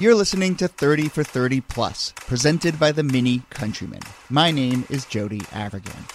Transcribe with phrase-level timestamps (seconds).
[0.00, 4.00] You're listening to 30 for 30 Plus, presented by the Mini Countryman.
[4.30, 6.08] My name is Jody Avirgan.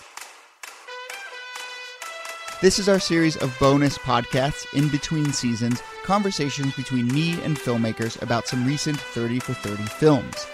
[2.62, 8.20] This is our series of bonus podcasts in between seasons, conversations between me and filmmakers
[8.24, 10.48] about some recent 30 for 30 films.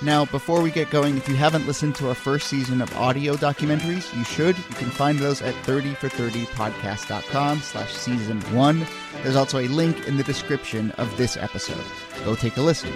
[0.00, 3.34] Now, before we get going, if you haven't listened to our first season of audio
[3.34, 4.56] documentaries, you should.
[4.56, 8.86] You can find those at 30for30podcast.com slash season one.
[9.24, 11.82] There's also a link in the description of this episode.
[12.24, 12.92] Go take a listen.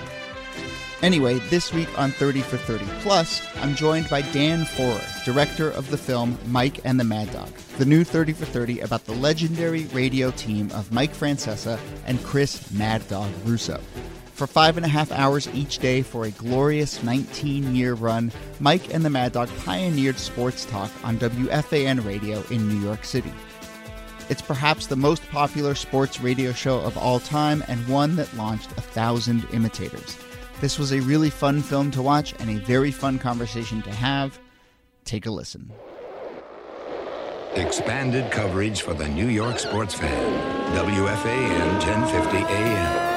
[1.03, 5.91] Anyway, this week on 30 for 30 Plus, I'm joined by Dan Forer, director of
[5.91, 9.87] the film Mike and the Mad Dog, the new 30 for 30 about the legendary
[9.87, 13.81] radio team of Mike Francesa and Chris Mad Dog Russo.
[14.43, 18.93] For five and a half hours each day for a glorious 19 year run, Mike
[18.93, 23.33] and the Mad Dog pioneered sports talk on WFAN radio in New York City.
[24.29, 28.73] It's perhaps the most popular sports radio show of all time and one that launched
[28.73, 30.19] a thousand imitators.
[30.61, 34.41] This was a really fun film to watch and a very fun conversation to have.
[35.05, 35.71] Take a listen.
[37.55, 40.75] Expanded coverage for the New York sports fan.
[40.75, 43.12] WFAN 1050 AM.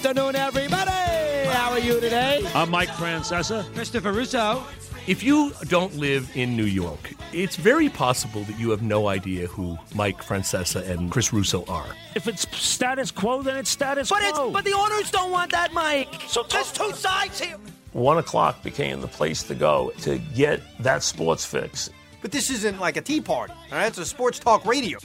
[0.00, 1.48] Good afternoon, everybody.
[1.50, 2.48] How are you today?
[2.54, 3.64] I'm Mike Francesa.
[3.74, 4.62] Christopher Russo.
[5.08, 9.48] If you don't live in New York, it's very possible that you have no idea
[9.48, 11.86] who Mike Francesa and Chris Russo are.
[12.14, 14.52] If it's status quo, then it's status But it's quo.
[14.52, 16.22] but the owners don't want that, Mike.
[16.28, 17.56] So there's two sides here.
[17.92, 21.90] One o'clock became the place to go to get that sports fix.
[22.22, 23.86] But this isn't like a tea party, all right?
[23.88, 24.98] It's a sports talk radio.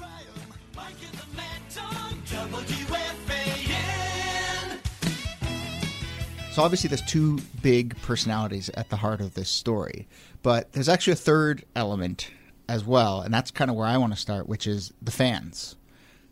[6.54, 10.08] So obviously, there's two big personalities at the heart of this story,
[10.44, 12.30] but there's actually a third element
[12.70, 15.76] as well, and that's kind of where I want to start, which is the fans.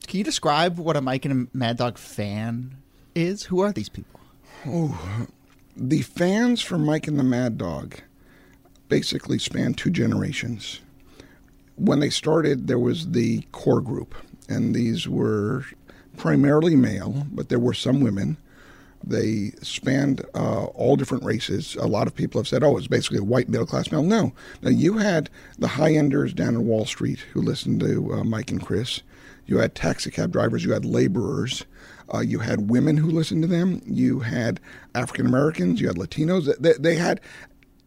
[0.05, 2.75] Can you describe what a Mike and a Mad Dog fan
[3.15, 3.45] is?
[3.45, 4.19] Who are these people?
[4.67, 5.25] Oh,
[5.75, 7.95] the fans for Mike and the Mad Dog
[8.89, 10.81] basically span two generations.
[11.77, 14.13] When they started, there was the core group,
[14.47, 15.65] and these were
[16.15, 18.37] primarily male, but there were some women.
[19.03, 21.75] They spanned uh, all different races.
[21.75, 24.03] A lot of people have said, oh, it's basically a white middle class male.
[24.03, 24.33] No.
[24.61, 25.29] Now, you had
[25.59, 29.01] the high enders down in Wall Street who listened to uh, Mike and Chris.
[29.45, 30.63] You had taxi cab drivers.
[30.63, 31.65] You had laborers.
[32.13, 33.81] Uh, you had women who listened to them.
[33.85, 34.59] You had
[34.95, 35.81] African Americans.
[35.81, 36.53] You had Latinos.
[36.59, 37.21] They, they had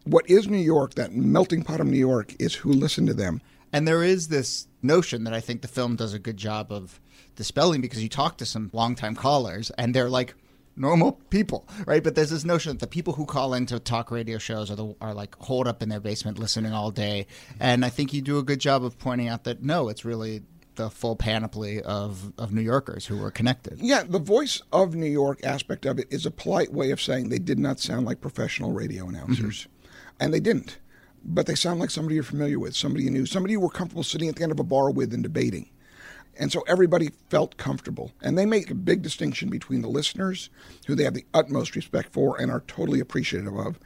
[0.05, 3.41] what is New York, that melting pot of New York, is who listened to them.
[3.73, 6.99] And there is this notion that I think the film does a good job of
[7.35, 10.35] dispelling because you talk to some longtime callers and they're like
[10.75, 12.03] normal people, right?
[12.03, 14.95] But there's this notion that the people who call into talk radio shows are the,
[15.01, 17.27] are like holed up in their basement listening all day.
[17.59, 20.43] And I think you do a good job of pointing out that no, it's really
[20.75, 23.79] the full panoply of, of New Yorkers who were connected.
[23.79, 27.29] Yeah, the voice of New York aspect of it is a polite way of saying
[27.29, 29.61] they did not sound like professional radio announcers.
[29.61, 29.69] Mm-hmm.
[30.19, 30.79] And they didn't.
[31.23, 34.03] But they sound like somebody you're familiar with, somebody you knew, somebody you were comfortable
[34.03, 35.69] sitting at the end of a bar with and debating.
[36.37, 38.11] And so everybody felt comfortable.
[38.21, 40.49] And they make a big distinction between the listeners,
[40.87, 43.79] who they have the utmost respect for and are totally appreciative of,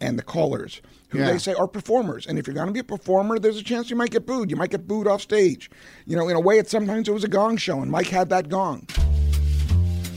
[0.00, 1.32] and the callers, who Yeah.
[1.32, 2.26] they say are performers.
[2.26, 4.50] And if you're going to be a performer, there's a chance you might get booed.
[4.50, 5.70] You might get booed off stage.
[6.04, 8.28] You know, in a way, it sometimes it was a gong show, and Mike had
[8.28, 8.86] that gong.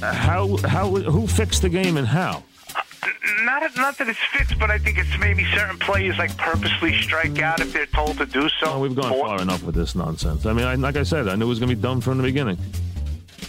[0.01, 2.44] Uh, how how who fixed the game and how?
[3.44, 7.39] Not not that it's fixed, but I think it's maybe certain players like purposely strike
[7.39, 8.66] out if they're told to do so.
[8.73, 10.45] Oh, we've gone Or- far enough with this nonsense.
[10.45, 12.17] I mean, I, like I said, I knew it was going to be dumb from
[12.17, 12.57] the beginning.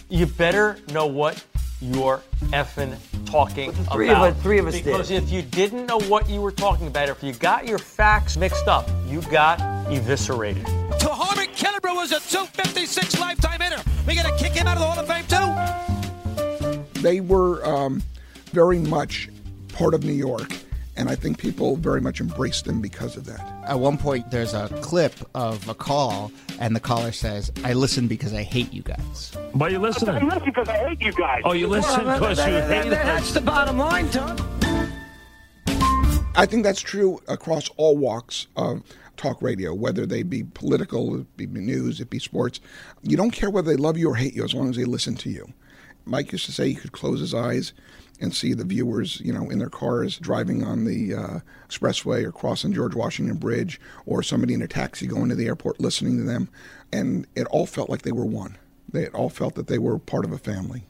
[0.09, 1.43] you better know what
[1.81, 2.21] you're
[2.51, 4.29] effing talking three about.
[4.29, 4.85] of us- three of us did.
[4.85, 8.37] Because if you didn't know what you were talking about, if you got your facts
[8.37, 10.67] mixed up, you got eviscerated.
[10.67, 13.83] To Harmon Killebrew was a 256 lifetime hitter.
[14.07, 17.01] We gonna kick him out of the Hall of Fame too?
[17.01, 18.03] they were um,
[18.53, 19.29] very much
[19.81, 20.55] part of New York,
[20.97, 23.41] and I think people very much embraced them because of that.
[23.67, 28.07] At one point, there's a clip of a call, and the caller says, I listen
[28.07, 29.33] because I hate you guys.
[29.53, 30.29] Why are you I listening?
[30.29, 31.41] listen because I hate you guys.
[31.47, 34.37] Oh, you listen because you hate That's the bottom line, Tom.
[36.37, 38.83] I think that's true across all walks of
[39.17, 42.61] talk radio, whether they be political, it be news, it be sports.
[43.03, 45.15] You don't care whether they love you or hate you as long as they listen
[45.17, 45.55] to you.
[46.05, 47.73] Mike used to say he could close his eyes
[48.21, 52.33] and see the viewers, you know, in their cars driving on the uh, expressway or
[52.33, 56.25] crossing George Washington Bridge, or somebody in a taxi going to the airport listening to
[56.25, 56.49] them,
[56.93, 58.57] and it all felt like they were one.
[58.93, 60.85] They all felt that they were part of a family.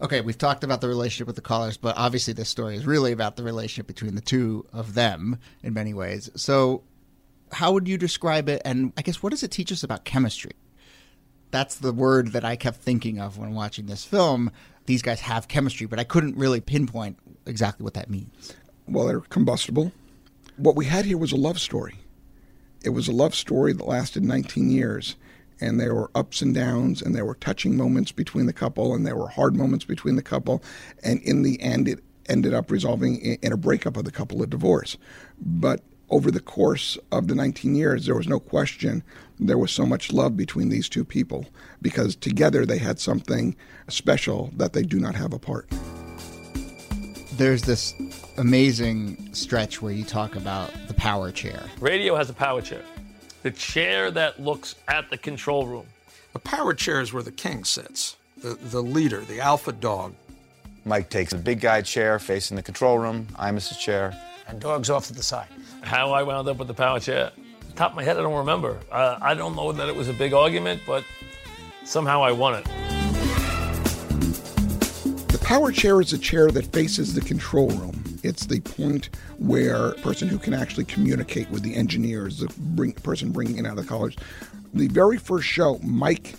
[0.00, 3.12] Okay, we've talked about the relationship with the callers, but obviously this story is really
[3.12, 6.28] about the relationship between the two of them in many ways.
[6.34, 6.82] So,
[7.52, 8.62] how would you describe it?
[8.64, 10.52] And I guess what does it teach us about chemistry?
[11.52, 14.50] That's the word that I kept thinking of when watching this film.
[14.86, 18.54] These guys have chemistry, but I couldn't really pinpoint exactly what that means.
[18.88, 19.92] Well, they're combustible.
[20.56, 21.94] What we had here was a love story.
[22.84, 25.14] It was a love story that lasted 19 years,
[25.60, 29.06] and there were ups and downs, and there were touching moments between the couple, and
[29.06, 30.62] there were hard moments between the couple,
[31.04, 34.46] and in the end, it ended up resolving in a breakup of the couple, a
[34.46, 34.96] divorce.
[35.38, 35.80] But
[36.12, 39.02] over the course of the 19 years, there was no question
[39.40, 41.46] there was so much love between these two people
[41.80, 43.56] because together they had something
[43.88, 45.68] special that they do not have apart.
[47.32, 47.94] There's this
[48.36, 51.64] amazing stretch where you talk about the power chair.
[51.80, 52.82] Radio has a power chair,
[53.42, 55.86] the chair that looks at the control room.
[56.34, 60.14] The power chair is where the king sits, the, the leader, the alpha dog.
[60.84, 64.16] Mike takes the big guy chair facing the control room, I'm his chair.
[64.46, 65.48] And dog's off to the side.
[65.82, 67.32] How I wound up with the power chair,
[67.74, 68.78] top of my head, I don't remember.
[68.90, 71.04] Uh, I don't know that it was a big argument, but
[71.84, 72.64] somehow I won it.
[75.28, 78.02] The power chair is a chair that faces the control room.
[78.22, 82.92] It's the point where a person who can actually communicate with the engineers, the bring,
[82.92, 84.16] person bringing it out of the college.
[84.72, 86.36] The very first show, Mike,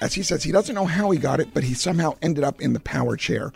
[0.00, 2.60] as he says, he doesn't know how he got it, but he somehow ended up
[2.60, 3.52] in the power chair.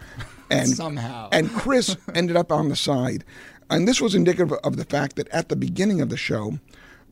[0.51, 1.29] And somehow.
[1.33, 3.25] and Chris ended up on the side.
[3.71, 6.59] And this was indicative of the fact that at the beginning of the show,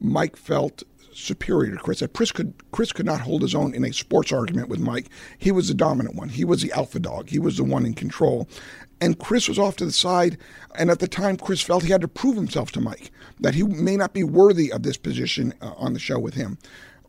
[0.01, 0.83] Mike felt
[1.13, 2.01] superior to Chris.
[2.01, 5.09] That Chris could Chris could not hold his own in a sports argument with Mike.
[5.39, 6.29] He was the dominant one.
[6.29, 7.31] He was the alpha dog.
[7.31, 8.49] He was the one in control.
[9.01, 10.39] And Chris was off to the side.
[10.75, 13.11] And at the time, Chris felt he had to prove himself to Mike
[13.41, 16.59] that he may not be worthy of this position uh, on the show with him.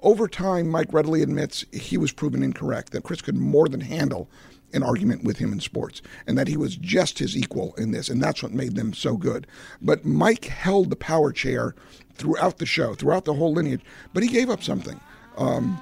[0.02, 4.30] Over time, Mike readily admits he was proven incorrect, that Chris could more than handle
[4.78, 8.08] an argument with him in sports, and that he was just his equal in this,
[8.08, 9.46] and that's what made them so good.
[9.82, 11.76] But Mike held the power chair
[12.14, 13.82] throughout the show, throughout the whole lineage,
[14.14, 15.00] but he gave up something.
[15.36, 15.82] Um,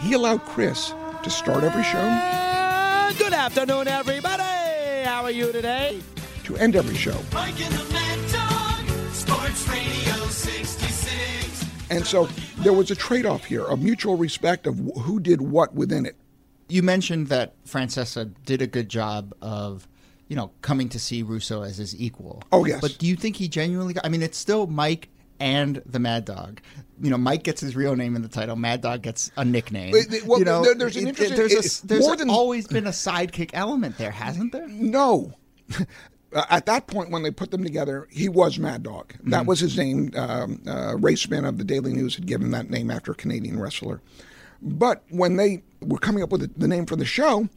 [0.00, 0.94] he allowed Chris
[1.24, 2.02] to start every show.
[3.18, 4.42] Good afternoon, everybody.
[5.04, 6.00] How are you today?
[6.44, 7.18] To end every show.
[7.32, 11.64] Mike and the Mad Dog, Sports Radio 66.
[11.90, 12.26] And so
[12.58, 16.16] there was a trade off here of mutual respect of who did what within it.
[16.72, 19.86] You mentioned that Francesa did a good job of,
[20.28, 22.42] you know, coming to see Russo as his equal.
[22.50, 22.80] Oh, yes.
[22.80, 25.08] But do you think he genuinely got, I mean, it's still Mike
[25.38, 26.60] and the Mad Dog.
[27.00, 28.56] You know, Mike gets his real name in the title.
[28.56, 29.92] Mad Dog gets a nickname.
[30.24, 32.90] Well, you know, there- there's an interesting- There's, a, there's more than- always been a
[32.90, 34.66] sidekick element there, hasn't there?
[34.68, 35.34] No.
[36.48, 39.12] At that point, when they put them together, he was Mad Dog.
[39.24, 39.46] That Mhm.
[39.46, 40.12] was his name.
[40.16, 43.60] Um, uh, Ray Spin of the Daily News had given that name after a Canadian
[43.60, 44.00] wrestler.
[44.62, 47.48] But when they were coming up with the, name for the show,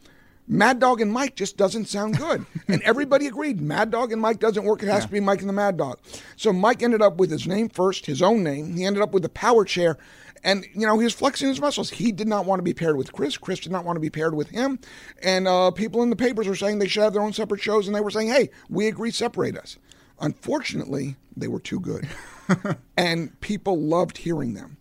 [0.48, 2.46] Mad Dog and Mike just doesn't sound good.
[2.68, 4.82] and everybody agreed Mad Dog and Mike doesn't work.
[4.82, 6.00] It has to be Mike and the Mad Dog.
[6.36, 8.76] So Mike ended up with his name first, his own name.
[8.76, 9.98] He ended up with the power chair.
[10.44, 11.90] And, you know, he was flexing his muscles.
[11.90, 13.36] He did not want to be paired with Chris.
[13.36, 14.80] Chris did not want to be paired with him.
[15.24, 17.88] And uh, people in the papers were saying they should have their own separate shows.
[17.88, 19.78] And they were saying, hey, we agree, separate us.
[20.20, 22.08] Unfortunately, they were too good.
[22.98, 24.78] and people loved hearing them.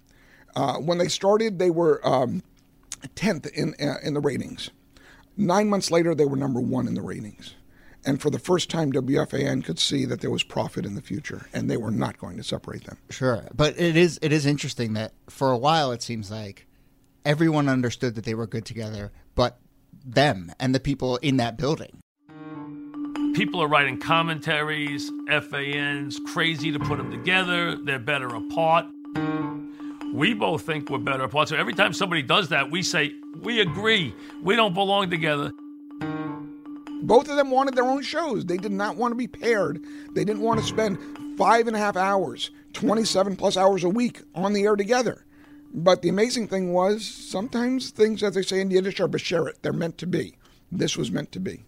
[0.57, 2.43] Uh, when they started, they were um,
[3.17, 4.71] 10th in, uh, in the ratings.
[5.37, 7.55] Nine months later, they were number one in the ratings.
[8.07, 11.47] And for the first time, WFAN could see that there was profit in the future,
[11.53, 12.99] and they were not going to separate them.
[13.09, 16.67] Sure, but it is it is interesting that for a while it seems like
[17.25, 19.59] everyone understood that they were good together, but
[20.05, 21.99] them and the people in that building.
[23.35, 27.75] People are writing commentaries, FANs, crazy to put them together.
[27.75, 28.85] They're better apart.
[30.15, 31.49] We both think we're better apart.
[31.49, 34.15] So every time somebody does that, we say, we agree.
[34.45, 35.51] We don't belong together.
[37.03, 38.47] Both of them wanted their own shows.
[38.47, 39.83] They did not want to be paired.
[40.15, 40.99] They didn't want to spend
[41.37, 45.25] five and a half hours, 27 plus hours a week on the air together.
[45.75, 49.63] But the amazing thing was sometimes things, as they say in the Yiddish, are besheret.
[49.63, 50.37] They're meant to be.
[50.71, 51.65] This was meant to be.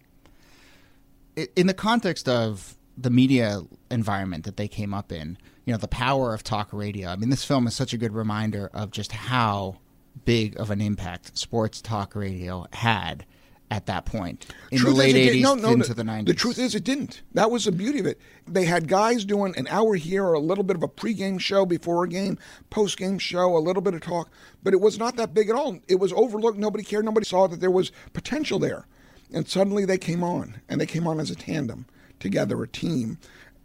[1.57, 5.37] In the context of the media environment that they came up in,
[5.67, 7.09] you know, the power of talk radio.
[7.09, 9.75] I mean, this film is such a good reminder of just how
[10.23, 13.25] big of an impact sports talk radio had
[13.69, 16.25] at that point in Truth the late 80s no, no, into the, the 90s.
[16.27, 17.21] The truth is, it didn't.
[17.33, 18.17] That was the beauty of it.
[18.47, 21.65] They had guys doing an hour here, or a little bit of a pregame show
[21.65, 22.39] before a game,
[22.71, 24.31] postgame show, a little bit of talk,
[24.63, 25.79] but it was not that big at all.
[25.89, 26.57] It was overlooked.
[26.57, 27.03] Nobody cared.
[27.03, 28.87] Nobody saw that there was potential there.
[29.33, 31.87] And suddenly they came on, and they came on as a tandem,
[32.21, 33.17] together, a team,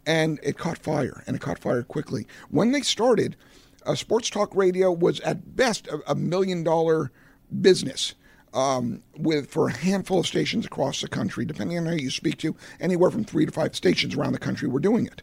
[0.05, 2.27] and it caught fire, and it caught fire quickly.
[2.49, 3.35] When they started,
[3.85, 7.11] uh, sports talk radio was at best a, a million dollar
[7.61, 8.15] business
[8.53, 12.37] um, with for a handful of stations across the country, depending on who you speak
[12.37, 15.21] to, anywhere from three to five stations around the country were doing it.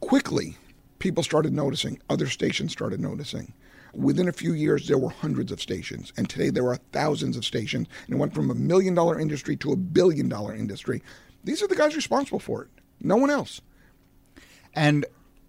[0.00, 0.56] Quickly,
[0.98, 2.00] people started noticing.
[2.08, 3.52] Other stations started noticing.
[3.92, 7.44] Within a few years, there were hundreds of stations, and today there are thousands of
[7.44, 11.02] stations, and it went from a million dollar industry to a billion dollar industry.
[11.42, 12.68] These are the guys responsible for it,
[13.00, 13.60] no one else.
[14.74, 15.06] And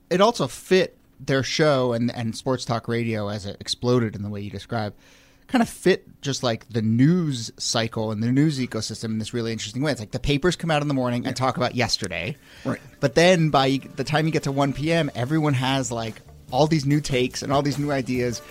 [0.09, 4.29] it also fit their show and, and sports talk radio as it exploded in the
[4.29, 4.93] way you describe
[5.51, 9.51] kind of fit just like the news cycle and the news ecosystem in this really
[9.51, 9.91] interesting way.
[9.91, 12.37] It's like the papers come out in the morning and talk about yesterday.
[12.63, 12.79] Right.
[13.01, 16.85] But then by the time you get to 1 p.m., everyone has like all these
[16.85, 18.41] new takes and all these new ideas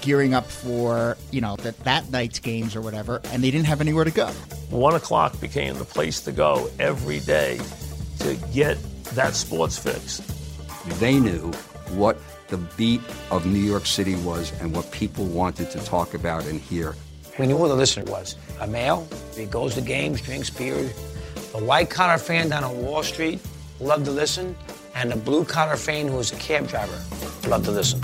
[0.00, 3.82] gearing up for, you know, that, that night's games or whatever, and they didn't have
[3.82, 4.28] anywhere to go.
[4.70, 7.60] One o'clock became the place to go every day
[8.20, 8.78] to get
[9.14, 10.18] that sports fix.
[10.98, 11.52] They knew
[11.90, 13.00] what the beat
[13.30, 16.94] of New York City was and what people wanted to talk about and hear.
[17.38, 18.36] We knew who the listener was.
[18.60, 20.90] A male, he goes to games, drinks beer.
[21.54, 23.40] A white collar fan down on Wall Street
[23.80, 24.54] loved to listen,
[24.94, 26.98] and a blue collar fan who was a cab driver
[27.48, 28.00] loved to listen.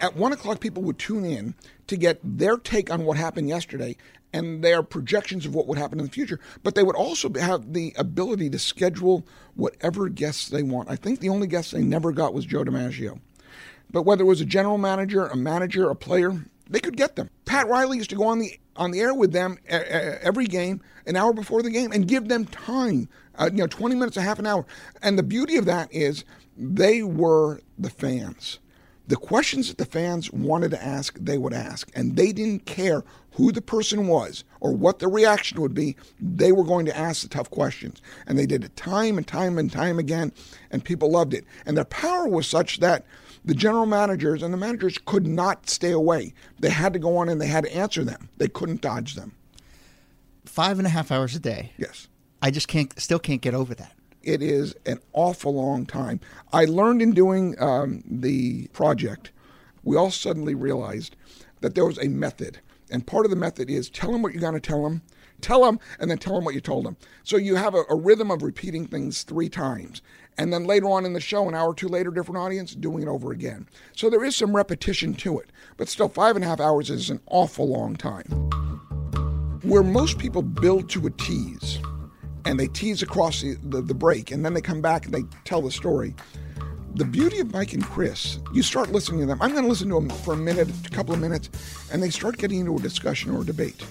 [0.00, 1.54] At one o'clock, people would tune in
[1.88, 3.96] to get their take on what happened yesterday
[4.32, 6.38] and their projections of what would happen in the future.
[6.62, 10.90] But they would also have the ability to schedule whatever guests they want.
[10.90, 13.20] I think the only guest they never got was Joe DiMaggio.
[13.90, 17.30] But whether it was a general manager, a manager, a player, they could get them.
[17.46, 21.16] Pat Riley used to go on the on the air with them every game, an
[21.16, 23.08] hour before the game, and give them time.
[23.36, 24.66] Uh, you know, twenty minutes, a half an hour.
[25.02, 26.24] And the beauty of that is
[26.56, 28.58] they were the fans.
[29.08, 31.90] The questions that the fans wanted to ask, they would ask.
[31.94, 35.96] And they didn't care who the person was or what the reaction would be.
[36.20, 38.02] They were going to ask the tough questions.
[38.26, 40.32] And they did it time and time and time again,
[40.70, 41.46] and people loved it.
[41.64, 43.06] And their power was such that
[43.44, 46.34] the general managers and the managers could not stay away.
[46.58, 48.28] They had to go on and they had to answer them.
[48.36, 49.32] They couldn't dodge them.
[50.44, 51.72] Five and a half hours a day.
[51.78, 52.08] Yes.
[52.42, 53.94] I just can't, still can't get over that.
[54.22, 56.20] It is an awful long time.
[56.52, 59.30] I learned in doing um, the project,
[59.84, 61.16] we all suddenly realized
[61.60, 62.60] that there was a method.
[62.90, 65.02] And part of the method is tell them what you're going to tell them,
[65.40, 66.96] tell them, and then tell them what you told them.
[67.22, 70.02] So you have a, a rhythm of repeating things three times.
[70.36, 73.02] And then later on in the show, an hour or two later, different audience, doing
[73.02, 73.68] it over again.
[73.94, 75.50] So there is some repetition to it.
[75.76, 78.24] But still, five and a half hours is an awful long time.
[79.62, 81.80] Where most people build to a tease,
[82.44, 85.24] and they tease across the, the, the break, and then they come back and they
[85.44, 86.14] tell the story.
[86.94, 89.40] The beauty of Mike and Chris, you start listening to them.
[89.40, 91.50] I'm going to listen to them for a minute, a couple of minutes,
[91.92, 93.84] and they start getting into a discussion or a debate.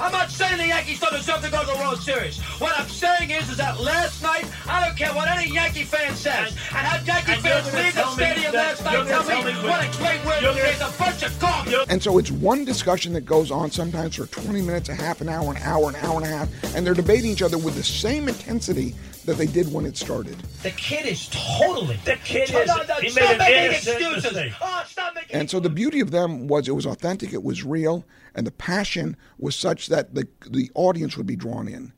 [0.00, 2.40] I'm not saying the Yankees don't deserve to go to the World Series.
[2.60, 6.14] What I'm saying is, is that last night, I don't care what any Yankee fan
[6.14, 9.22] says, and have Yankee and fans gonna leave the stadium last night you're and tell
[9.22, 11.38] gonna me tell me what what- a great word you're it is, a bunch of
[11.38, 11.74] garbage.
[11.88, 15.28] And so it's one discussion that goes on sometimes for 20 minutes, a half an
[15.28, 17.84] hour, an hour, an hour and a half, and they're debating each other with the
[17.84, 18.94] same intensity
[19.26, 20.36] that they did when it started.
[20.62, 21.98] The kid is totally.
[22.04, 22.66] The kid No, is.
[22.68, 24.52] no, no, he stop made an making excuses.
[24.60, 27.64] Oh, stop making And so the beauty of them was it was authentic, it was
[27.64, 28.04] real,
[28.36, 31.92] and the passion was such that the the audience would be drawn in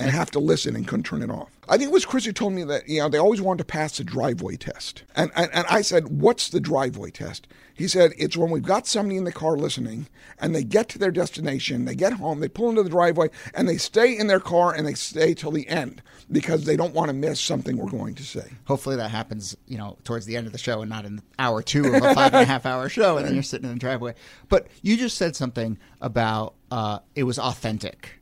[0.00, 1.50] and have to listen and couldn't turn it off.
[1.68, 3.64] I think it was Chris who told me that you know they always wanted to
[3.64, 8.12] pass the driveway test, and and, and I said, "What's the driveway test?" He said,
[8.18, 10.08] "It's when we've got somebody in the car listening,
[10.40, 13.68] and they get to their destination, they get home, they pull into the driveway, and
[13.68, 16.02] they stay in their car and they stay till the end
[16.32, 19.78] because they don't want to miss something we're going to say." Hopefully that happens, you
[19.78, 22.34] know, towards the end of the show and not in hour two of a five
[22.34, 24.14] and a half hour show, and then you're sitting in the driveway.
[24.48, 28.19] But you just said something about uh, it was authentic.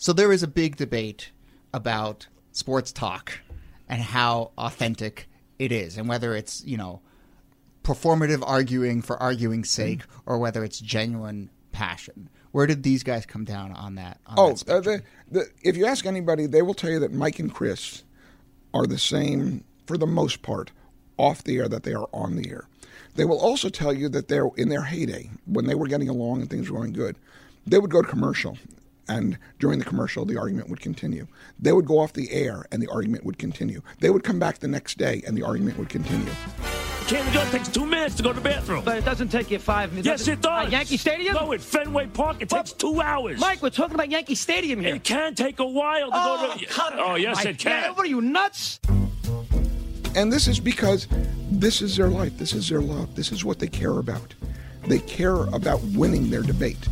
[0.00, 1.30] So there is a big debate
[1.74, 3.38] about sports talk
[3.86, 5.28] and how authentic
[5.58, 7.02] it is, and whether it's you know
[7.84, 12.30] performative arguing for arguing's sake, or whether it's genuine passion.
[12.52, 14.18] Where did these guys come down on that?
[14.26, 17.12] On Oh, that uh, the, the, if you ask anybody, they will tell you that
[17.12, 18.02] Mike and Chris
[18.72, 20.70] are the same for the most part
[21.18, 22.66] off the air that they are on the air.
[23.16, 26.40] They will also tell you that they're in their heyday when they were getting along
[26.40, 27.16] and things were going good.
[27.66, 28.56] They would go to commercial,
[29.10, 31.26] and during the commercial, the argument would continue.
[31.58, 33.82] They would go off the air, and the argument would continue.
[33.98, 36.32] They would come back the next day, and the argument would continue.
[37.08, 38.84] Candy John takes two minutes to go to the bathroom.
[38.84, 40.06] But it doesn't take you five minutes.
[40.06, 40.66] Yes, it uh, does.
[40.66, 41.34] At Yankee Stadium?
[41.34, 43.40] No, at Fenway Park, it takes two hours.
[43.40, 44.94] Mike, we're talking about Yankee Stadium here.
[44.94, 46.64] It can take a while to Oh, go to.
[46.64, 47.46] Oh, cut oh, it oh, out, yes, Mike.
[47.46, 47.82] it can.
[47.82, 48.78] Man, what are you nuts?
[50.14, 51.08] And this is because
[51.50, 54.34] this is their life, this is their love, this is what they care about.
[54.86, 56.88] They care about winning their debate.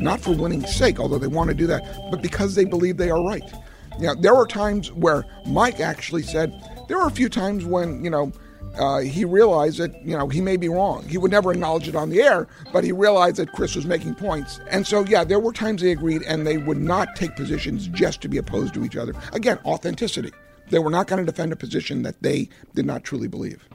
[0.00, 3.10] Not for winning's sake, although they want to do that, but because they believe they
[3.10, 3.50] are right.
[3.98, 6.52] You know, there were times where Mike actually said,
[6.88, 8.32] there were a few times when, you know,
[8.78, 11.08] uh, he realized that, you know, he may be wrong.
[11.08, 14.14] He would never acknowledge it on the air, but he realized that Chris was making
[14.14, 14.60] points.
[14.68, 18.20] And so, yeah, there were times they agreed and they would not take positions just
[18.22, 19.14] to be opposed to each other.
[19.32, 20.32] Again, authenticity.
[20.68, 23.66] They were not going to defend a position that they did not truly believe.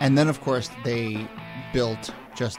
[0.00, 1.26] And then, of course, they
[1.72, 2.58] built just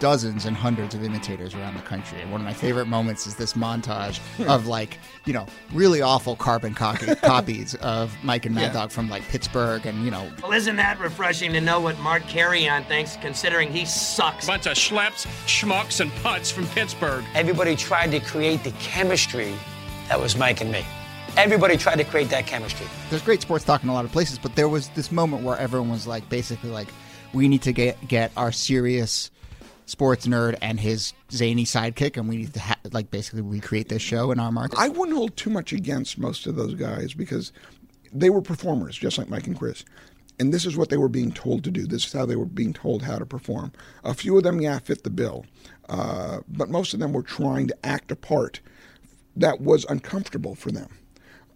[0.00, 2.20] dozens and hundreds of imitators around the country.
[2.20, 4.50] And one of my favorite moments is this montage hmm.
[4.50, 8.72] of like, you know, really awful carbon copy- copies of Mike and Mad Yeah.
[8.72, 12.22] Dog from like Pittsburgh and, you know, Well, isn't that refreshing to know what Mark
[12.26, 14.46] Carrion thinks, considering he sucks?
[14.46, 17.24] Bunch of schleps, schmucks, and putts from Pittsburgh.
[17.34, 19.54] Everybody tried to create the chemistry
[20.08, 20.84] that was Mike and me.
[21.36, 22.86] Everybody tried to create that chemistry.
[23.10, 25.56] there's great sports talk in a lot of places, but there was this moment where
[25.56, 26.88] everyone was like, basically, like,
[27.32, 29.30] we need to get get our serious
[29.90, 34.00] sports nerd and his zany sidekick, and we need to ha- like basically recreate this
[34.00, 34.78] show in our market.
[34.78, 37.52] I wouldn't hold too much against most of those guys because
[38.12, 39.84] they were performers, just like Mike and Chris.
[40.38, 41.86] And this is what they were being told to do.
[41.86, 43.72] This is how they were being told how to perform.
[44.04, 45.44] A few of them, yeah, fit the bill.
[45.88, 48.60] Uh, but most of them were trying to act a part
[49.36, 50.88] that was uncomfortable for them.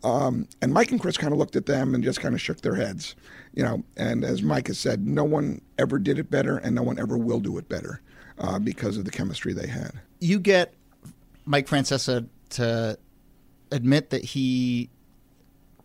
[0.03, 2.61] Um, and Mike and Chris kind of looked at them and just kind of shook
[2.61, 3.15] their heads,
[3.55, 3.83] you know.
[3.97, 7.17] And as Mike has said, no one ever did it better, and no one ever
[7.17, 8.03] will do it better
[8.39, 9.93] uh, because of the chemistry they had.
[10.21, 10.75] you get
[11.47, 12.99] Mike Francesa to
[13.71, 14.89] admit that he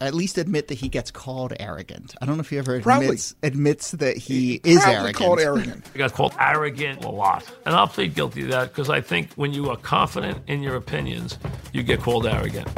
[0.01, 2.15] at least admit that he gets called arrogant.
[2.21, 3.07] I don't know if he ever Proudly.
[3.07, 5.15] admits admits that he, is proudly arrogant.
[5.17, 5.87] called arrogant.
[5.91, 7.43] He got called arrogant a lot.
[7.65, 10.77] And I'll plead guilty to that because I think when you are confident in your
[10.77, 11.37] opinions,
[11.73, 12.69] you get called arrogant.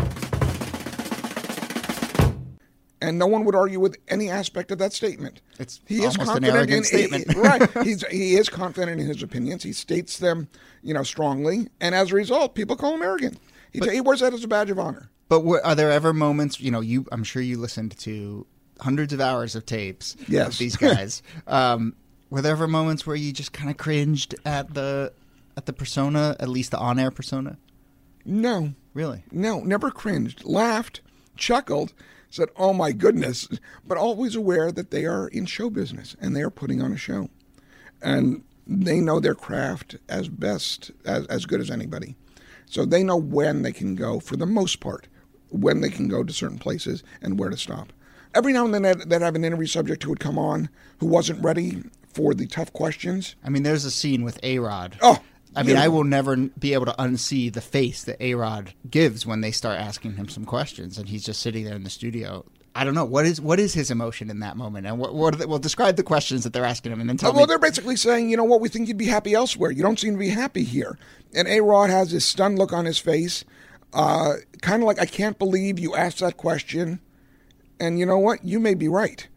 [3.01, 5.41] And no one would argue with any aspect of that statement.
[5.59, 7.35] It's he is almost an confident arrogant in, statement.
[7.37, 7.69] right?
[7.85, 9.63] He's he is confident in his opinions.
[9.63, 10.47] He states them,
[10.83, 13.39] you know, strongly, and as a result, people call him arrogant.
[13.73, 15.09] He, he wears that as a badge of honor.
[15.29, 18.45] But were, are there ever moments, you know, you I'm sure you listened to
[18.81, 20.53] hundreds of hours of tapes Yes.
[20.53, 21.21] of these guys.
[21.47, 21.95] um,
[22.29, 25.13] were there ever moments where you just kind of cringed at the
[25.57, 27.57] at the persona, at least the on-air persona?
[28.25, 29.23] No, Really?
[29.31, 31.01] no, never cringed, laughed,
[31.37, 31.93] chuckled,
[32.31, 33.47] said, "Oh my goodness,"
[33.85, 36.97] but always aware that they are in show business and they are putting on a
[36.97, 37.29] show,
[38.01, 42.15] and they know their craft as best as as good as anybody.
[42.65, 45.07] So they know when they can go, for the most part,
[45.49, 47.91] when they can go to certain places and where to stop.
[48.33, 51.05] Every now and then, they'd, they'd have an interview subject who would come on who
[51.05, 53.35] wasn't ready for the tough questions.
[53.43, 54.97] I mean, there's a scene with A Rod.
[55.01, 55.19] Oh,
[55.55, 59.25] I mean, I will never be able to unsee the face that A Rod gives
[59.25, 62.45] when they start asking him some questions, and he's just sitting there in the studio.
[62.73, 65.33] I don't know what is what is his emotion in that moment, and what, what
[65.33, 67.47] are they, well describe the questions that they're asking him, and then tell well, me.
[67.47, 69.71] they're basically saying, you know what, we think you'd be happy elsewhere.
[69.71, 70.97] You don't seem to be happy here.
[71.35, 73.43] And A Rod has this stunned look on his face,
[73.93, 77.01] uh, kind of like, I can't believe you asked that question.
[77.79, 78.45] And you know what?
[78.45, 79.27] You may be right.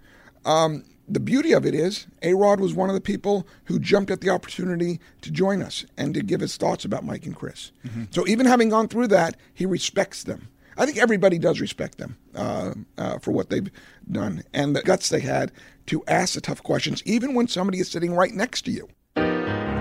[0.45, 4.11] Um, the beauty of it is, A Rod was one of the people who jumped
[4.11, 7.73] at the opportunity to join us and to give his thoughts about Mike and Chris.
[8.11, 10.49] So even having gone through that, he respects them.
[10.77, 13.71] I think everybody does respect them uh, uh, for what they've
[14.11, 15.53] done and the guts they had
[15.87, 18.89] to ask the tough questions, even when somebody is sitting right next to you.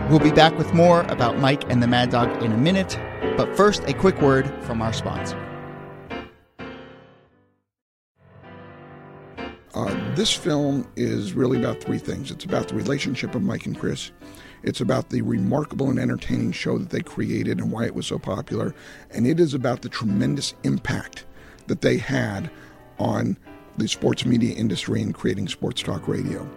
[0.09, 2.99] We'll be back with more about Mike and the Mad Dog in a minute,
[3.37, 5.52] but first, a quick word from our sponsor.
[9.73, 12.29] Uh, this film is really about three things.
[12.29, 14.11] It's about the relationship of Mike and Chris.
[14.61, 18.19] It's about the remarkable and entertaining show that they created and why it was so
[18.19, 18.75] popular.
[19.09, 21.25] And it is about the tremendous impact
[21.65, 22.51] that they had
[22.99, 23.35] on
[23.77, 26.47] the sports media industry and creating sports talk radio.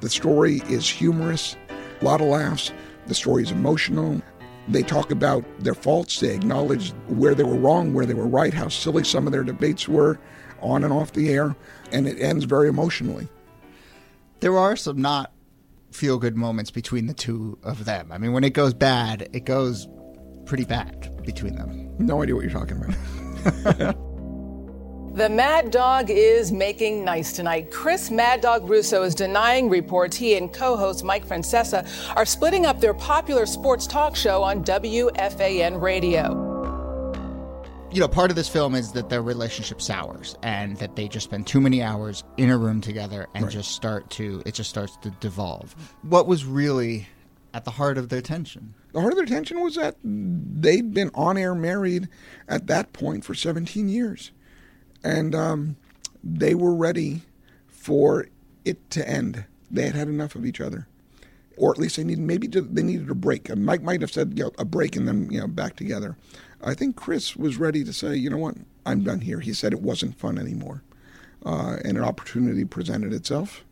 [0.00, 1.56] The story is humorous,
[2.00, 2.72] a lot of laughs.
[3.06, 4.20] The story is emotional.
[4.68, 6.20] They talk about their faults.
[6.20, 9.42] They acknowledge where they were wrong, where they were right, how silly some of their
[9.42, 10.18] debates were
[10.60, 11.54] on and off the air.
[11.92, 13.28] And it ends very emotionally.
[14.40, 15.32] There are some not
[15.90, 18.12] feel good moments between the two of them.
[18.12, 19.88] I mean, when it goes bad, it goes
[20.46, 21.94] pretty bad between them.
[21.98, 23.96] No idea what you're talking about.
[25.12, 27.72] The Mad Dog is making nice tonight.
[27.72, 32.64] Chris Mad Dog Russo is denying reports he and co host Mike Francesa are splitting
[32.64, 36.49] up their popular sports talk show on WFAN radio.
[37.92, 41.24] You know, part of this film is that their relationship sours and that they just
[41.24, 43.52] spend too many hours in a room together and Right.
[43.52, 45.74] just start to, it just starts to devolve.
[46.02, 47.08] What was really
[47.52, 48.74] at the heart of their tension?
[48.92, 52.08] The heart of their tension was that they'd been on air married
[52.46, 54.30] at that point for 17 years.
[55.02, 55.74] And um,
[56.22, 57.22] they were ready
[57.66, 58.28] for
[58.64, 59.46] it to end.
[59.68, 60.86] They had had enough of each other.
[61.56, 63.48] Or at least they needed, maybe they needed a break.
[63.48, 66.16] And Mike might have said, you know, a break and then, you know, back together.
[66.62, 69.40] I think Chris was ready to say, you know what, I'm done here.
[69.40, 70.82] He said it wasn't fun anymore.
[71.44, 73.64] Uh, and an opportunity presented itself.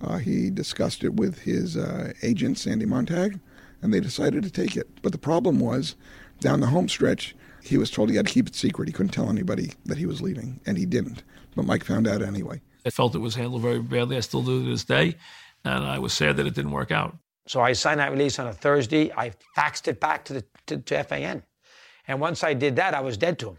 [0.00, 3.38] Uh, he discussed it with his uh, agent, Sandy Montag,
[3.82, 4.88] and they decided to take it.
[5.02, 5.96] But the problem was,
[6.40, 8.88] down the home stretch, he was told he had to keep it secret.
[8.88, 11.22] He couldn't tell anybody that he was leaving, and he didn't.
[11.54, 12.62] But Mike found out anyway.
[12.86, 14.16] I felt it was handled very badly.
[14.16, 15.16] I still do to this day.
[15.64, 17.16] And I was sad that it didn't work out.
[17.46, 19.12] So I signed that release on a Thursday.
[19.14, 21.42] I faxed it back to the to, to FAN,
[22.10, 23.58] and once I did that, I was dead to him.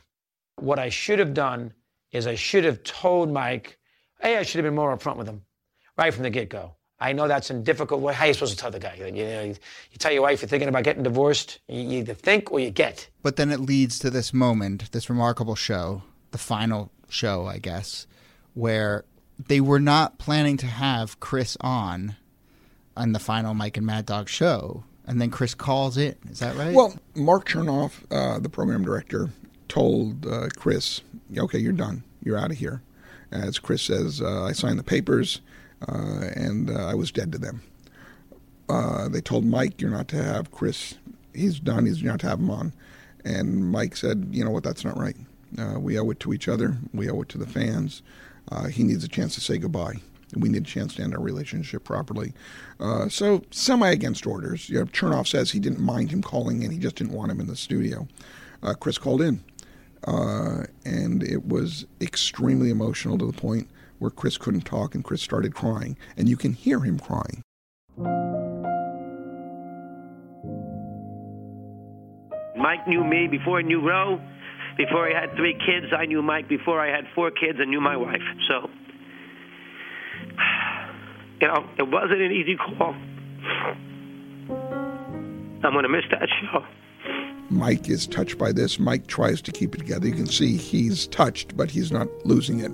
[0.57, 1.73] What I should have done
[2.11, 3.79] is I should have told Mike,
[4.19, 5.45] "Hey, I should have been more upfront with him,
[5.97, 8.13] right from the get-go." I know that's a difficult way.
[8.13, 8.95] How are you supposed to tell the guy?
[8.95, 9.55] You, know, you,
[9.97, 11.59] tell your wife you're thinking about getting divorced.
[11.69, 13.07] You either think or you get.
[13.23, 18.05] But then it leads to this moment, this remarkable show, the final show, I guess,
[18.53, 19.05] where
[19.47, 22.17] they were not planning to have Chris on
[22.97, 24.83] on the final Mike and Mad Dog show.
[25.11, 26.17] And then Chris calls it.
[26.29, 26.73] Is that right?
[26.73, 29.29] Well, Mark Chernoff, uh, the program director,
[29.67, 31.01] told uh, Chris,
[31.37, 32.03] okay, you're done.
[32.23, 32.81] You're out of here.
[33.29, 35.41] As Chris says, uh, I signed the papers
[35.85, 37.61] uh, and uh, I was dead to them.
[38.69, 40.95] Uh, they told Mike, you're not to have Chris.
[41.35, 41.87] He's done.
[41.87, 42.71] He's not to have him on.
[43.25, 45.17] And Mike said, you know what, that's not right.
[45.77, 46.77] we owe it to each other.
[46.93, 48.01] We owe it to the fans.
[48.69, 49.97] he needs a chance to say goodbye.
[50.35, 52.33] We need a chance to end our relationship properly.
[52.79, 54.69] Uh, so, semi against orders.
[54.69, 57.39] You know, Chernoff says he didn't mind him calling in, he just didn't want him
[57.39, 58.07] in the studio.
[58.63, 59.43] Uh, Chris called in,
[60.07, 65.21] uh, and it was extremely emotional to the point where Chris couldn't talk and Chris
[65.21, 67.43] started crying, and you can hear him crying.
[72.57, 74.19] Mike knew me before I knew Roe.
[74.77, 76.47] Before I had three kids, I knew Mike.
[76.47, 78.23] Before I had four kids, I knew my wife.
[78.47, 78.69] So
[81.41, 82.95] you know, it wasn't an easy call.
[85.63, 86.63] I'm going to miss that show.
[87.49, 88.79] Mike is touched by this.
[88.79, 90.07] Mike tries to keep it together.
[90.07, 92.71] You can see he's touched, but he's not losing it.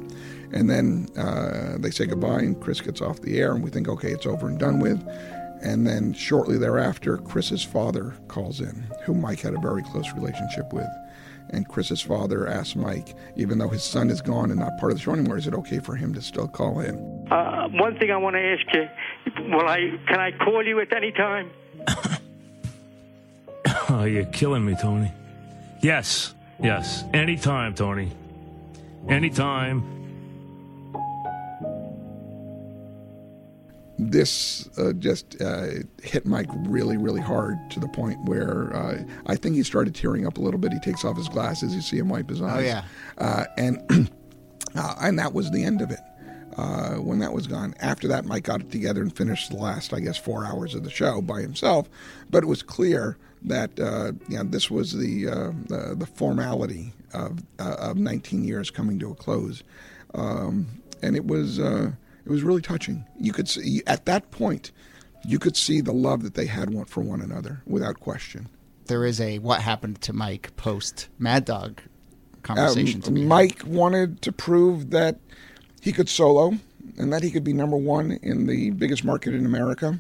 [0.53, 3.88] And then uh, they say goodbye, and Chris gets off the air, and we think,
[3.88, 5.03] okay, it's over and done with.
[5.63, 10.71] And then shortly thereafter, Chris's father calls in, who Mike had a very close relationship
[10.71, 10.88] with.
[11.49, 14.97] And Chris's father asked Mike, even though his son is gone and not part of
[14.99, 17.16] the show anymore, is it okay for him to still call in?
[17.29, 18.87] Uh, one thing I want to ask you:
[19.51, 19.99] Will I?
[20.07, 21.51] Can I call you at any time?
[23.89, 25.11] oh, you're killing me, Tony.
[25.81, 28.11] Yes, yes, anytime, Tony.
[29.09, 29.97] Anytime.
[33.99, 35.67] this uh, just uh,
[36.03, 40.27] hit Mike really, really hard to the point where uh, I think he started tearing
[40.27, 40.71] up a little bit.
[40.71, 41.73] He takes off his glasses.
[41.73, 42.57] You see him wipe his eyes.
[42.57, 42.83] Oh yeah,
[43.17, 43.79] uh, and
[44.75, 45.99] uh, and that was the end of it.
[46.57, 49.93] Uh, when that was gone, after that, Mike got it together and finished the last,
[49.93, 51.87] I guess, four hours of the show by himself.
[52.31, 53.77] But it was clear that
[54.27, 55.25] you know this was the
[55.67, 59.61] the, the, formality of of 19 years coming to a close,
[60.15, 60.65] um,
[61.03, 61.93] and it was it
[62.25, 63.05] was really touching.
[63.19, 64.71] You could see at that point,
[65.23, 68.49] you could see the love that they had one for one another without question.
[68.87, 71.81] There is a what happened to Mike post Mad Dog
[72.43, 73.03] conversation.
[73.05, 75.19] Um, Mike wanted to prove that
[75.81, 76.57] he could solo
[76.97, 79.99] and that he could be number one in the biggest market in America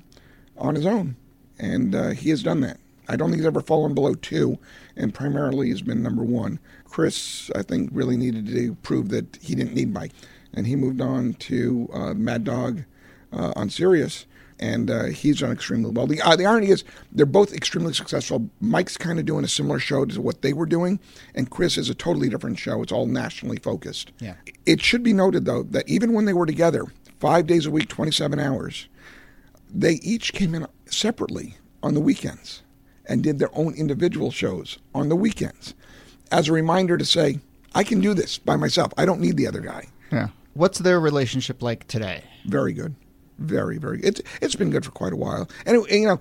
[0.57, 1.15] on his own,
[1.59, 2.79] and uh, he has done that.
[3.09, 4.57] I don't think he's ever fallen below two,
[4.95, 6.59] and primarily has been number one.
[6.85, 10.11] Chris, I think, really needed to prove that he didn't need Mike
[10.53, 12.83] and he moved on to uh, Mad Dog
[13.31, 14.25] uh, on Sirius,
[14.59, 16.07] and uh, he's done extremely well.
[16.07, 18.49] The, uh, the irony is they're both extremely successful.
[18.59, 20.99] Mike's kind of doing a similar show to what they were doing,
[21.35, 22.81] and Chris is a totally different show.
[22.81, 24.11] It's all nationally focused.
[24.19, 24.35] Yeah.
[24.65, 26.85] It should be noted though that even when they were together,
[27.19, 28.87] five days a week, twenty-seven hours,
[29.73, 32.63] they each came in separately on the weekends
[33.05, 35.73] and did their own individual shows on the weekends
[36.31, 37.39] as a reminder to say,
[37.73, 38.91] I can do this by myself.
[38.97, 39.87] I don't need the other guy.
[40.11, 40.29] Yeah.
[40.55, 42.23] What's their relationship like today?
[42.45, 42.95] Very good.
[43.39, 43.99] Very, very.
[44.01, 46.19] It's it's been good for quite a while, and, it, you know,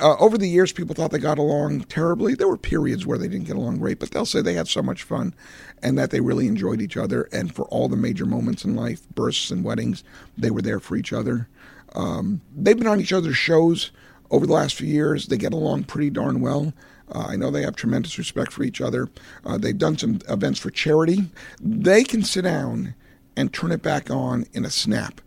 [0.00, 2.34] uh, over the years, people thought they got along terribly.
[2.34, 4.82] There were periods where they didn't get along great, but they'll say they had so
[4.82, 5.32] much fun,
[5.80, 7.28] and that they really enjoyed each other.
[7.32, 10.02] And for all the major moments in life, births and weddings,
[10.36, 11.48] they were there for each other.
[11.94, 13.92] Um, they've been on each other's shows
[14.30, 15.26] over the last few years.
[15.26, 16.72] They get along pretty darn well.
[17.12, 19.08] Uh, I know they have tremendous respect for each other.
[19.44, 21.26] Uh, they've done some events for charity.
[21.60, 22.94] They can sit down
[23.36, 25.20] and turn it back on in a snap.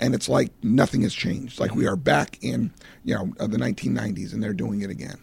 [0.00, 1.60] And it's like nothing has changed.
[1.60, 2.72] Like we are back in,
[3.04, 5.18] you know, uh, the 1990s and they're doing it again.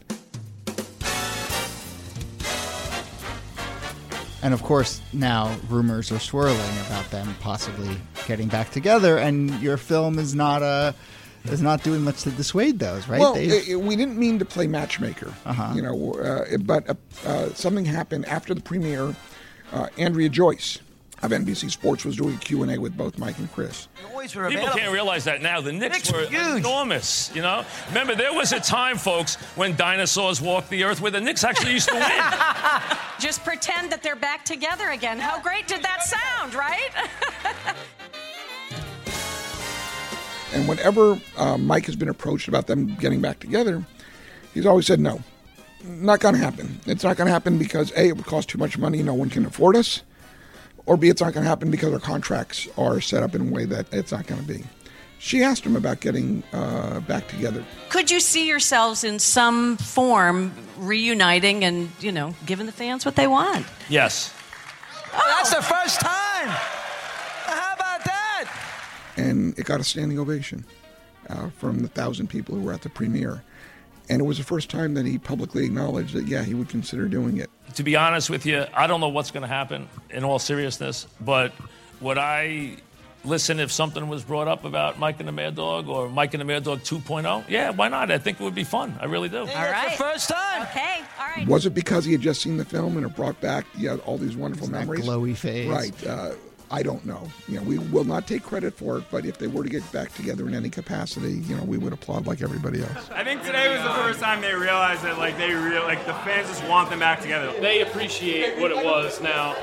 [4.44, 6.58] And of course, now rumors are swirling
[6.88, 7.96] about them possibly
[8.28, 10.96] getting back together, and your film is not a
[11.46, 13.20] is not doing much to dissuade those, right?
[13.20, 15.74] Well, it, we didn't mean to play matchmaker, uh-huh.
[15.76, 16.94] you know, uh, but uh,
[17.26, 19.16] uh, something happened after the premiere.
[19.72, 20.80] Uh, Andrea Joyce,
[21.22, 23.88] of NBC Sports was doing a Q and A with both Mike and Chris.
[24.20, 25.62] People can't realize that now.
[25.62, 26.60] The Knicks, Knicks were huge.
[26.60, 27.32] enormous.
[27.36, 31.22] You know, remember there was a time, folks, when dinosaurs walked the earth, where the
[31.22, 32.04] Knicks actually used to win.
[33.20, 35.20] Just pretend that they're back together again.
[35.20, 36.90] How great did that sound, right?
[40.54, 43.86] And whenever uh, Mike has been approached about them getting back together,
[44.54, 45.22] he's always said no.
[45.84, 46.80] Not going to happen.
[46.86, 49.30] It's not going to happen because A, it would cost too much money, no one
[49.30, 50.04] can afford us,
[50.86, 53.52] or B, it's not going to happen because our contracts are set up in a
[53.52, 54.64] way that it's not going to be.
[55.20, 57.64] She asked him about getting uh, back together.
[57.90, 63.16] Could you see yourselves in some form reuniting and, you know, giving the fans what
[63.16, 63.68] they want?
[63.88, 64.34] Yes.
[65.14, 66.48] Oh, that's the first time.
[66.48, 68.68] How about that?
[69.18, 70.66] and it got a standing ovation
[71.30, 73.44] uh, from the thousand people who were at the premiere.
[74.10, 77.08] And it was the first time that he publicly acknowledged that, yeah, he would consider
[77.08, 77.50] doing it.
[77.76, 81.08] To be honest with you, I don't know what's going to happen in all seriousness,
[81.22, 81.54] but
[82.02, 82.78] would I
[83.24, 86.42] listen if something was brought up about Mike and the Mad Dog or Mike and
[86.42, 87.46] the Mad Dog 2.0?
[87.48, 88.12] Yeah, why not?
[88.12, 88.98] I think it would be fun.
[89.00, 89.40] I really do.
[89.40, 89.98] All right.
[89.98, 90.64] first time.
[90.64, 91.00] Okay.
[91.20, 91.48] All right.
[91.48, 94.18] Was it because he had just seen the film and it brought back yeah, all
[94.18, 95.06] these wonderful That memories?
[95.06, 95.70] glowy phase.
[95.70, 96.08] Right.
[96.08, 96.32] Uh,
[96.72, 97.30] I don't know.
[97.48, 99.90] You know, we will not take credit for it, but if they were to get
[99.92, 103.10] back together in any capacity, you know, we would applaud like everybody else.
[103.12, 106.14] I think today was the first time they realized that like they real like the
[106.14, 107.52] fans just want them back together.
[107.60, 109.54] They appreciate what it was now.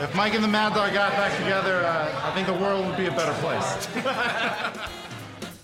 [0.00, 2.96] If Mike and the Mad Dog got back together, uh, I think the world would
[2.96, 3.88] be a better place.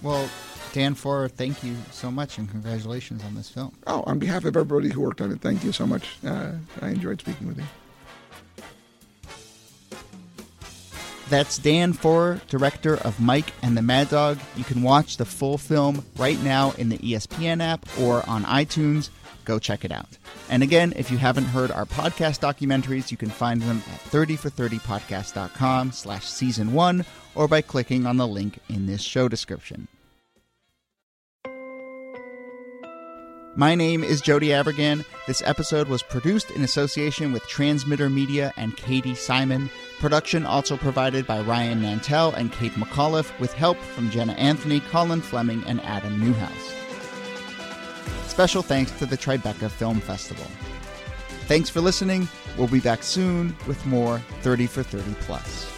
[0.03, 0.31] Well,
[0.73, 3.75] Dan Forer, thank you so much and congratulations on this film.
[3.87, 6.17] Oh, on behalf of everybody who worked on it, thank you so much.
[6.25, 7.65] Uh, I enjoyed speaking with you.
[11.31, 14.41] That's Dan Forer, director of Mike and the Mad Dog.
[14.57, 19.11] You can watch the full film right now in the ESPN app or on iTunes.
[19.45, 20.19] Go check it out.
[20.49, 25.93] And again, if you haven't heard our podcast documentaries, you can find them at 30for30podcast.com
[25.93, 27.05] slash season one
[27.37, 29.87] or by clicking on the link in this show description.
[33.55, 35.05] My name is Jody Avirgan.
[35.29, 39.71] This episode was produced in association with Transmitter Media and Katie Simon.
[40.01, 45.21] Production also provided by Ryan Nantel and Kate McAuliffe, with help from Jenna Anthony, Colin
[45.21, 46.75] Fleming, and Adam Newhouse.
[48.27, 50.47] Special thanks to the Tribeca Film Festival.
[51.47, 52.27] Thanks for listening.
[52.57, 55.70] We'll be back soon with more 30 for 30 Plus.